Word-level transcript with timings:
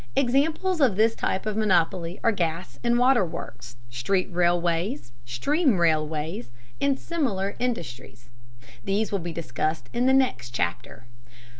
Examples 0.15 0.81
of 0.81 0.95
this 0.95 1.13
type 1.13 1.45
of 1.45 1.55
monopoly 1.55 2.19
are 2.23 2.31
gas 2.31 2.79
and 2.83 2.97
water 2.97 3.23
works, 3.23 3.75
street 3.91 4.27
railways, 4.31 5.11
steam 5.25 5.77
railways, 5.77 6.49
and 6.81 6.97
similar 6.97 7.55
industries. 7.59 8.27
These 8.83 9.11
will 9.11 9.19
be 9.19 9.31
discussed 9.31 9.89
in 9.93 10.07
the 10.07 10.13
next 10.13 10.55
chapter. 10.55 11.05